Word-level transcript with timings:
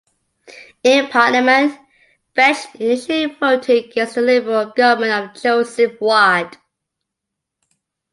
In 0.83 1.09
Parliament, 1.09 1.77
Veitch 2.35 2.73
initially 2.79 3.25
voted 3.27 3.85
against 3.85 4.15
the 4.15 4.21
Liberal 4.23 4.73
government 4.75 5.29
of 5.29 5.39
Joseph 5.43 6.01
Ward. 6.01 6.57